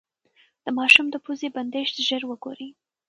د 0.63 0.65
ماشوم 0.77 1.05
د 1.11 1.15
پوزې 1.25 1.47
بندښت 1.55 1.95
ژر 2.07 2.23
وګورئ. 2.27 2.69